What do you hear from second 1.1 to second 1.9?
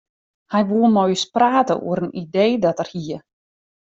ús prate